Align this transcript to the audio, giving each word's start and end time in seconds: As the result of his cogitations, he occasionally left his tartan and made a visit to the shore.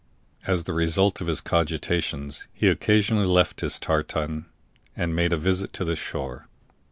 As 0.47 0.63
the 0.63 0.73
result 0.73 1.21
of 1.21 1.27
his 1.27 1.41
cogitations, 1.41 2.47
he 2.53 2.67
occasionally 2.67 3.27
left 3.27 3.61
his 3.61 3.77
tartan 3.77 4.47
and 4.95 5.15
made 5.15 5.31
a 5.31 5.37
visit 5.37 5.73
to 5.73 5.85
the 5.85 5.95
shore. 5.95 6.47